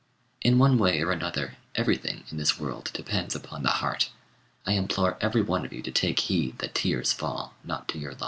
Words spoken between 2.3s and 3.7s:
in this world depends upon the